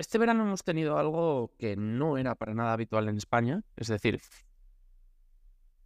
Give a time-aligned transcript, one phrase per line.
[0.00, 4.18] Este verano hemos tenido algo que no era para nada habitual en España, es decir,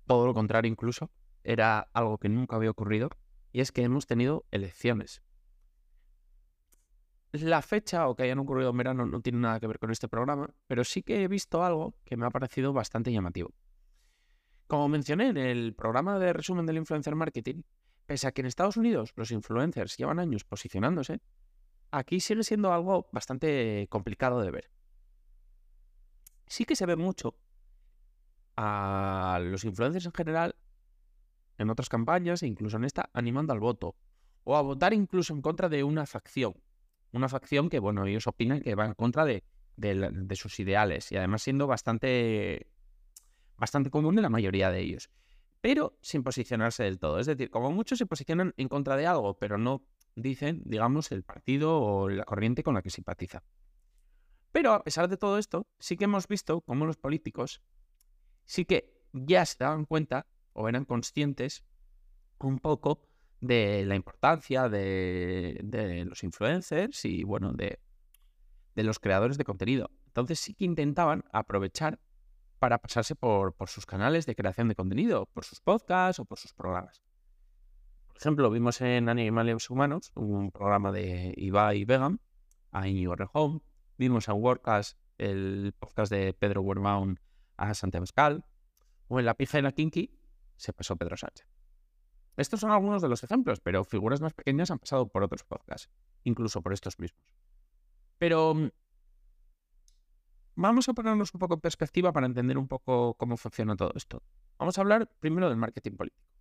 [0.06, 1.10] todo lo contrario incluso,
[1.42, 3.10] era algo que nunca había ocurrido,
[3.50, 5.20] y es que hemos tenido elecciones.
[7.32, 10.06] La fecha o que hayan ocurrido en verano no tiene nada que ver con este
[10.06, 13.50] programa, pero sí que he visto algo que me ha parecido bastante llamativo.
[14.68, 17.62] Como mencioné en el programa de resumen del influencer marketing,
[18.06, 21.20] pese a que en Estados Unidos los influencers llevan años posicionándose,
[21.98, 24.70] aquí sigue siendo algo bastante complicado de ver.
[26.46, 27.36] Sí que se ve mucho
[28.56, 30.56] a los influencers en general,
[31.58, 33.96] en otras campañas e incluso en esta, animando al voto,
[34.42, 36.54] o a votar incluso en contra de una facción.
[37.12, 39.44] Una facción que, bueno, ellos opinan que va en contra de,
[39.76, 42.68] de sus ideales y además siendo bastante,
[43.56, 45.10] bastante común en la mayoría de ellos.
[45.60, 47.20] Pero sin posicionarse del todo.
[47.20, 51.22] Es decir, como muchos se posicionan en contra de algo, pero no dicen, digamos, el
[51.22, 53.42] partido o la corriente con la que simpatiza.
[54.52, 57.62] Pero a pesar de todo esto, sí que hemos visto cómo los políticos
[58.44, 61.64] sí que ya se daban cuenta o eran conscientes
[62.38, 63.00] un poco
[63.40, 67.80] de la importancia de, los influencers y, bueno, de,
[68.76, 69.90] los creadores de contenido.
[70.06, 71.98] Entonces sí que intentaban aprovechar
[72.58, 76.54] para pasarse por sus canales de creación de contenido, por sus podcasts o por sus
[76.54, 77.02] programas.
[78.24, 82.22] Ejemplo, vimos en Animales Humanos un programa de Ibai Vegan,
[82.72, 83.60] a Iñigo Home.
[83.98, 87.16] Vimos en WordCast el podcast de Pedro Werbaum
[87.58, 88.46] a Santiago Pascal.
[89.08, 90.18] O en La Pija y la Kinky
[90.56, 91.46] se pasó Pedro Sánchez.
[92.38, 95.90] Estos son algunos de los ejemplos, pero figuras más pequeñas han pasado por otros podcasts,
[96.22, 97.30] incluso por estos mismos.
[98.16, 98.70] Pero mm,
[100.54, 104.22] vamos a ponernos un poco en perspectiva para entender un poco cómo funciona todo esto.
[104.58, 106.33] Vamos a hablar primero del marketing político.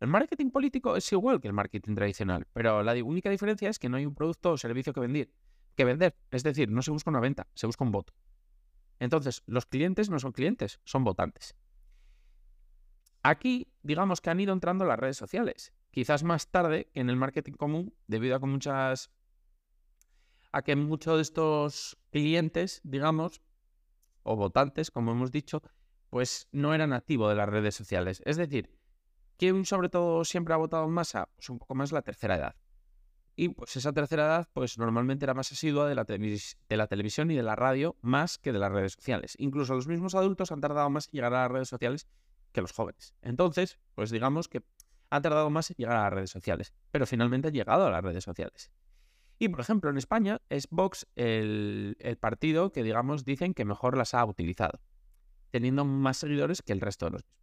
[0.00, 3.88] El marketing político es igual que el marketing tradicional, pero la única diferencia es que
[3.88, 5.30] no hay un producto o servicio que vender.
[5.74, 6.16] Que vender.
[6.30, 8.14] Es decir, no se busca una venta, se busca un voto.
[9.00, 11.56] Entonces, los clientes no son clientes, son votantes.
[13.22, 15.72] Aquí, digamos que han ido entrando las redes sociales.
[15.90, 19.10] Quizás más tarde que en el marketing común, debido a que muchas.
[20.52, 23.42] a que muchos de estos clientes, digamos,
[24.22, 25.62] o votantes, como hemos dicho,
[26.10, 28.22] pues no eran activos de las redes sociales.
[28.24, 28.77] Es decir,
[29.38, 31.28] ¿Quién sobre todo siempre ha votado en masa?
[31.36, 32.56] Pues un poco más la tercera edad.
[33.36, 37.30] Y pues esa tercera edad, pues normalmente era más asidua de la, de la televisión
[37.30, 39.36] y de la radio más que de las redes sociales.
[39.38, 42.08] Incluso los mismos adultos han tardado más en llegar a las redes sociales
[42.50, 43.14] que los jóvenes.
[43.22, 44.64] Entonces, pues digamos que
[45.08, 48.02] han tardado más en llegar a las redes sociales, pero finalmente han llegado a las
[48.02, 48.72] redes sociales.
[49.38, 53.96] Y por ejemplo, en España es Vox el, el partido que, digamos, dicen que mejor
[53.96, 54.80] las ha utilizado,
[55.52, 57.38] teniendo más seguidores que el resto de los mismos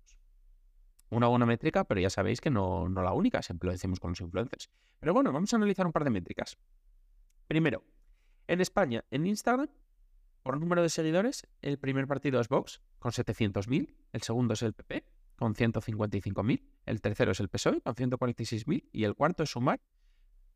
[1.10, 4.12] una buena métrica, pero ya sabéis que no, no la única, siempre lo decimos con
[4.12, 4.70] los influencers.
[5.00, 6.58] Pero bueno, vamos a analizar un par de métricas.
[7.48, 7.84] Primero,
[8.48, 9.70] en España, en Instagram,
[10.44, 14.74] por número de seguidores, el primer partido es Vox, con 700.000, el segundo es el
[14.74, 19.82] PP, con 155.000, el tercero es el PSOE, con 146.000, y el cuarto es Sumar,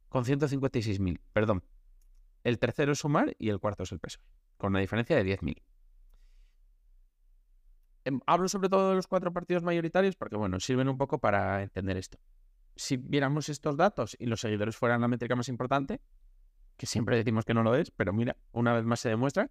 [0.08, 1.20] con 156.000.
[1.34, 1.64] Perdón,
[2.44, 4.24] el tercero es Sumar y el cuarto es el PSOE,
[4.58, 5.62] con una diferencia de 10.000.
[8.10, 11.62] Em, hablo sobre todo de los cuatro partidos mayoritarios porque, bueno, sirven un poco para
[11.62, 12.18] entender esto.
[12.76, 16.02] Si viéramos estos datos y los seguidores fueran la métrica más importante,
[16.76, 19.50] que siempre decimos que no lo es, pero mira, una vez más se demuestra,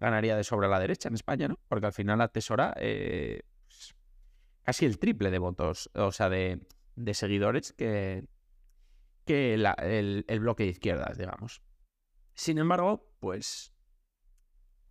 [0.00, 1.60] ganaría de sobra la derecha en España, ¿no?
[1.68, 3.94] Porque al final atesora eh, pues,
[4.64, 6.60] casi el triple de votos, o sea, de,
[7.12, 8.24] seguidores que,
[9.26, 11.62] que el bloque de izquierdas, digamos.
[12.34, 13.72] Sin embargo, pues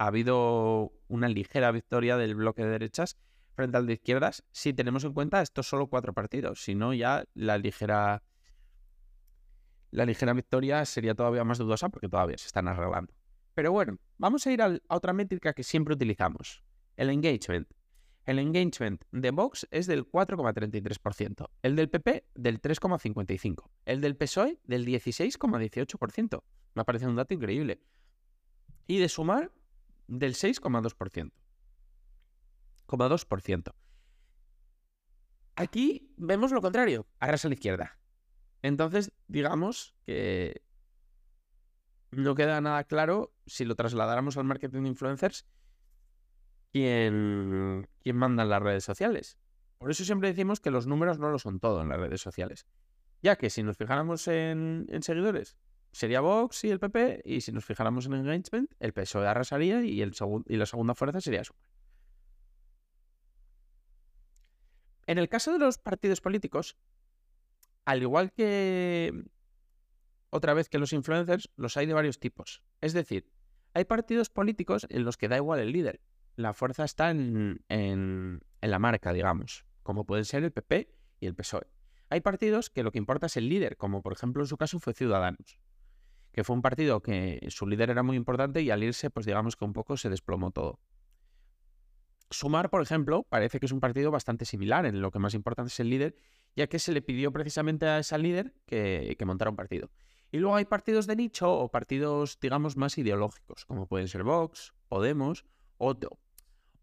[0.01, 3.19] ha habido una ligera victoria del bloque de derechas
[3.53, 7.23] frente al de izquierdas si tenemos en cuenta estos solo cuatro partidos, si no ya
[7.35, 8.23] la ligera
[9.91, 13.13] la ligera victoria sería todavía más dudosa porque todavía se están arreglando.
[13.53, 16.63] Pero bueno, vamos a ir a otra métrica que siempre utilizamos,
[16.97, 17.67] el engagement.
[18.25, 24.59] El engagement de Vox es del 4,33%, el del PP del 3,55%, el del PSOE
[24.63, 26.43] del 16,18%.
[26.73, 27.83] Me parece un dato increíble.
[28.87, 29.51] Y de Sumar
[30.11, 31.31] del 6,2%.
[32.87, 33.73] 2%.
[35.55, 37.97] Aquí vemos lo contrario, arrasa a la izquierda.
[38.61, 40.61] Entonces, digamos que
[42.11, 45.45] no queda nada claro si lo trasladáramos al marketing de influencers
[46.71, 49.37] quién, quién manda en las redes sociales.
[49.77, 52.67] Por eso siempre decimos que los números no lo son todo en las redes sociales.
[53.21, 55.57] Ya que si nos fijáramos en, seguidores,
[55.91, 60.01] sería Vox y el PP, y si nos fijáramos en engagement, el PSOE arrasaría y,
[60.01, 60.13] el
[60.47, 61.61] y la segunda fuerza sería Sumar.
[65.07, 66.77] En el caso de los partidos políticos,
[67.85, 69.25] al igual que
[70.29, 72.63] otra vez que los influencers, los hay de varios tipos.
[72.79, 73.29] Es decir,
[73.73, 75.99] hay partidos políticos en los que da igual el líder.
[76.35, 80.89] La fuerza está en, en, la marca, digamos, como pueden ser el PP
[81.19, 81.67] y el PSOE.
[82.09, 84.79] Hay partidos que lo que importa es el líder, como por ejemplo en su caso
[84.79, 85.57] fue Ciudadanos,
[86.31, 89.55] que fue un partido que su líder era muy importante y al irse, pues digamos
[89.55, 90.79] que un poco se desplomó todo.
[92.29, 95.67] Sumar, por ejemplo, parece que es un partido bastante similar, en lo que más importante
[95.67, 96.15] es el líder,
[96.55, 99.91] ya que se le pidió precisamente a ese líder que, montara un partido.
[100.31, 104.73] Y luego hay partidos de nicho o partidos, digamos, más ideológicos, como pueden ser Vox,
[104.87, 105.45] Podemos
[105.77, 105.93] o,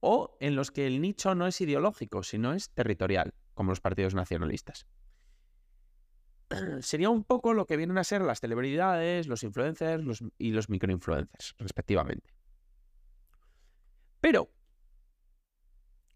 [0.00, 4.14] o en los que el nicho no es ideológico, sino es territorial, como los partidos
[4.14, 4.86] nacionalistas.
[6.80, 11.54] Sería un poco lo que vienen a ser las celebridades, los influencers y los microinfluencers,
[11.58, 12.34] respectivamente.
[14.20, 14.50] Pero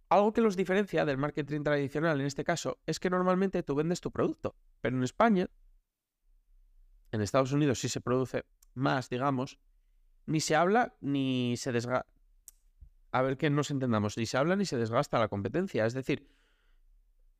[0.08, 4.00] algo que los diferencia del marketing tradicional en este caso es que normalmente tú vendes
[4.00, 5.48] tu producto, pero en España,
[7.12, 8.44] en Estados Unidos sí se produce
[8.74, 9.58] más, digamos,
[10.26, 12.10] ni se habla ni se desgasta.
[13.10, 15.84] A ver que nos entendamos, ni se habla ni se desgasta la competencia.
[15.84, 16.28] Es decir,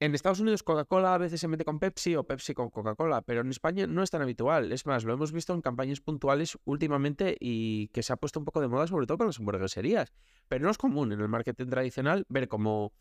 [0.05, 3.43] en Estados Unidos Coca-Cola a veces se mete con Pepsi o Pepsi con Coca-Cola, pero
[3.43, 4.73] en España no es tan habitual.
[4.73, 8.45] Es más, lo hemos visto en campañas puntuales últimamente y que se ha puesto un
[8.45, 10.13] poco de moda, sobre todo con las hamburgueserías.
[10.49, 12.93] Pero no es común en el marketing tradicional ver cómo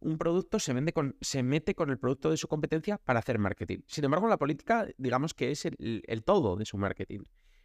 [0.00, 3.38] un producto se, vende con, se mete con el producto de su competencia para hacer
[3.38, 3.78] marketing.
[3.86, 7.20] Sin embargo, la política, digamos que es el, el todo de su marketing.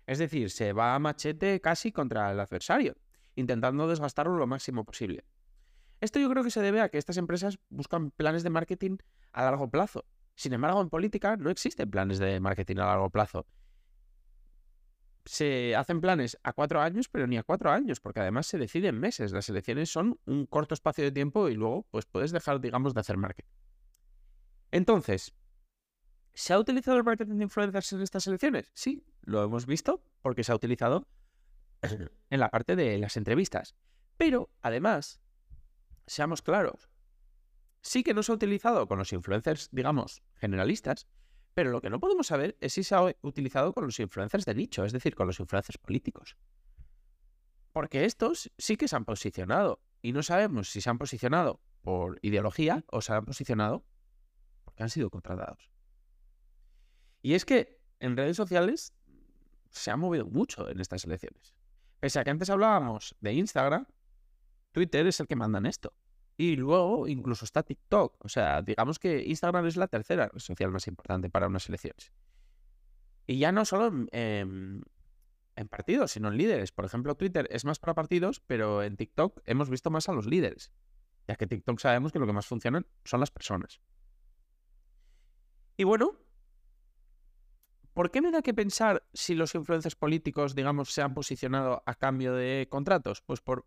[0.07, 2.95] Es decir, se va a machete casi contra el adversario,
[3.35, 5.25] intentando desgastarlo lo máximo posible.
[6.01, 8.98] Esto yo creo que se debe a que estas empresas buscan planes de marketing
[9.33, 10.03] a largo plazo.
[10.36, 13.45] Sin embargo, en política no existen planes de marketing a largo plazo.
[15.25, 19.00] Se hacen planes a cuatro años, pero ni a cuatro años, porque además se deciden
[19.00, 19.31] meses.
[19.31, 23.01] Las elecciones son un corto espacio de tiempo y luego pues puedes dejar, digamos, de
[23.01, 23.51] hacer marketing.
[24.71, 25.36] Entonces,
[26.33, 28.71] ¿se ha utilizado el marketing de influencers en estas elecciones?
[28.74, 31.07] Sí, lo hemos visto porque se ha utilizado
[31.83, 33.75] en la parte de las entrevistas.
[34.18, 35.21] Pero, además,
[36.07, 36.89] seamos claros,
[37.81, 41.07] sí que no se ha utilizado con los influencers, digamos, generalistas,
[41.53, 44.56] pero lo que no podemos saber es si se ha utilizado con los influencers de
[44.56, 46.38] nicho, es decir, con los influencers políticos.
[47.74, 52.19] Porque estos sí que se han posicionado y no sabemos si se han posicionado por
[52.21, 53.85] ideología o se han posicionado
[54.64, 55.71] porque han sido contratados.
[57.21, 58.94] Y es que en redes sociales
[59.69, 61.56] se ha movido mucho en estas elecciones.
[61.99, 63.87] Pese a que antes hablábamos de Instagram,
[64.71, 65.94] Twitter es el que manda en esto.
[66.37, 68.25] Y luego incluso está TikTok.
[68.25, 72.11] O sea, digamos que Instagram es la tercera red social más importante para unas elecciones.
[73.28, 74.83] Y ya no solo en,
[75.69, 76.71] partidos, sino en líderes.
[76.71, 80.25] Por ejemplo, Twitter es más para partidos, pero en TikTok hemos visto más a los
[80.25, 80.71] líderes.
[81.28, 83.80] Ya que TikTok sabemos que lo que más funciona son las personas.
[85.78, 86.18] Y bueno,
[87.94, 91.95] ¿por qué me da que pensar si los influencers políticos, digamos, se han posicionado a
[91.95, 93.21] cambio de contratos?
[93.21, 93.66] Pues por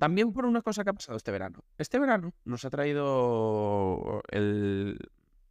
[0.00, 1.62] también por una cosa que ha pasado este verano.
[1.76, 4.22] Este verano nos ha traído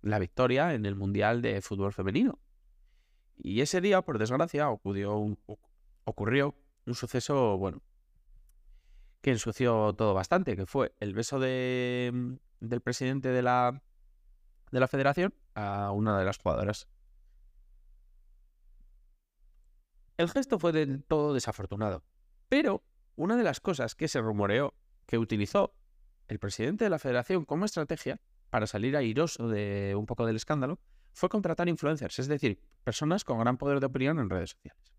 [0.01, 2.39] la victoria en el Mundial de Fútbol Femenino.
[3.38, 5.38] Y ese día, por desgracia, ocurrió un,
[6.03, 6.56] ocurrió
[6.88, 7.84] un suceso, bueno,
[9.22, 13.84] que ensució todo bastante, que fue el beso de, del presidente de la,
[14.72, 16.88] de la federación a una de las jugadoras.
[20.18, 22.03] El gesto fue del todo desafortunado,
[22.50, 22.84] pero
[23.19, 24.73] una de las cosas que se rumoreó
[25.05, 25.75] que utilizó
[26.29, 30.79] el presidente de la federación como estrategia para salir airoso de un poco del escándalo
[31.11, 34.93] fue contratar influencers, es decir, personas con gran poder de opinión en redes sociales.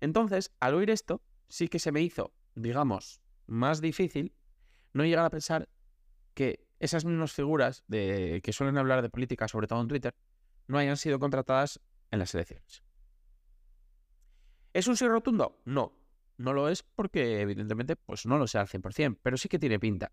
[0.00, 4.34] Entonces, al oír esto, sí que se me hizo, digamos, más difícil
[4.92, 5.68] no llegar a pensar
[6.34, 10.16] que esas mismas figuras de, que suelen hablar de política, sobre todo en Twitter,
[10.66, 12.82] no hayan sido contratadas en las elecciones.
[14.72, 15.60] ¿Es un sí rotundo?
[15.64, 15.99] No,
[16.40, 19.78] no lo es porque evidentemente pues no lo sé al 100%, pero sí que tiene
[19.78, 20.12] pinta.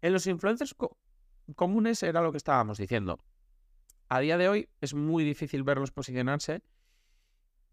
[0.00, 0.74] En los influencers
[1.54, 3.18] comunes era lo que estábamos diciendo.
[4.08, 6.62] A día de hoy es muy difícil verlos posicionarse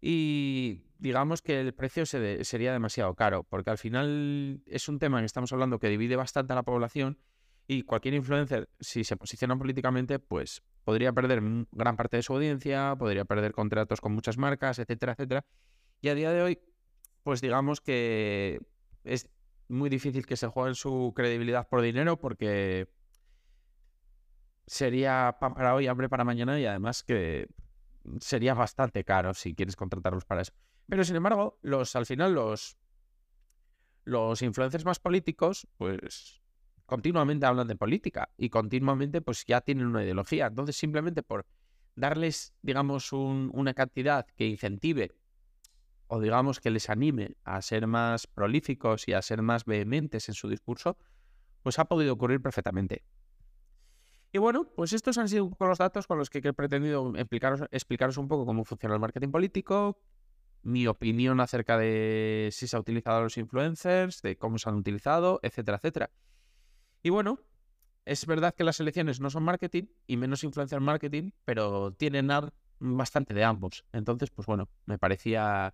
[0.00, 5.26] y digamos que el precio sería demasiado caro, porque al final es un tema que
[5.26, 7.18] estamos hablando que divide bastante a la población
[7.66, 11.42] y cualquier influencer, si se posiciona políticamente, pues podría perder
[11.72, 15.44] gran parte de su audiencia, podría perder contratos con muchas marcas, etcétera, etcétera.
[16.00, 16.60] Y a día de hoy,
[17.30, 18.60] pues digamos que
[19.04, 19.30] es
[19.68, 22.88] muy difícil que se juegue su credibilidad por dinero porque
[24.66, 27.46] sería pan para hoy, hambre para mañana y además que
[28.18, 30.52] sería bastante caro si quieres contratarlos para eso.
[30.88, 32.76] Pero sin embargo, los, al final los,
[34.02, 36.42] los influencers más políticos, pues
[36.84, 40.46] continuamente hablan de política y continuamente pues ya tienen una ideología.
[40.46, 41.46] Entonces simplemente por
[41.94, 45.12] darles, digamos, una cantidad que incentive
[46.12, 50.34] o digamos que les anime a ser más prolíficos y a ser más vehementes en
[50.34, 50.98] su discurso,
[51.62, 53.04] pues ha podido ocurrir perfectamente.
[54.32, 58.16] Y bueno, pues estos han sido los datos con los que he pretendido explicaros, explicaros
[58.16, 60.00] un poco cómo funciona el marketing político,
[60.62, 65.38] mi opinión acerca de si se ha utilizado los influencers, de cómo se han utilizado,
[65.44, 66.10] etcétera, etcétera.
[67.04, 67.38] Y bueno,
[68.04, 72.28] es verdad que las elecciones no son marketing y menos influencer marketing, pero tienen
[72.80, 73.84] bastante de ambos.
[73.92, 75.72] Entonces, pues bueno, me parecía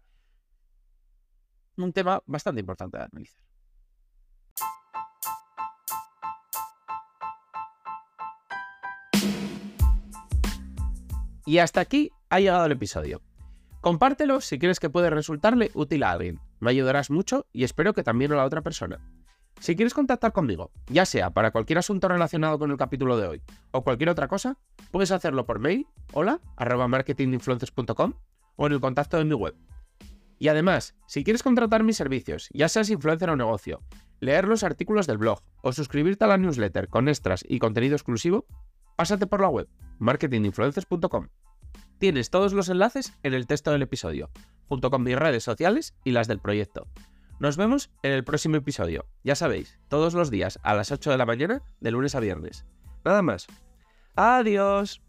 [1.84, 3.42] un tema bastante importante de analizar.
[11.46, 13.22] Y hasta aquí ha llegado el episodio.
[13.80, 16.40] Compártelo si crees que puede resultarle útil a alguien.
[16.58, 19.00] Me ayudarás mucho y espero que también a la otra persona.
[19.60, 23.42] Si quieres contactar conmigo, ya sea para cualquier asunto relacionado con el capítulo de hoy
[23.70, 24.58] o cualquier otra cosa,
[24.90, 28.14] puedes hacerlo por mail, hola, arroba marketinginfluencers.com
[28.56, 29.54] o en el contacto de mi web,
[30.38, 33.82] y además, si quieres contratar mis servicios, ya seas influencer o negocio,
[34.20, 38.46] leer los artículos del blog o suscribirte a la newsletter con extras y contenido exclusivo,
[38.96, 41.28] pásate por la web marketinginfluencers.com.
[41.98, 44.30] Tienes todos los enlaces en el texto del episodio,
[44.68, 46.86] junto con mis redes sociales y las del proyecto.
[47.38, 51.18] Nos vemos en el próximo episodio, ya sabéis, todos los días a las 8 de
[51.18, 52.66] la mañana de lunes a viernes.
[53.04, 53.46] Nada más.
[54.14, 55.05] Adiós.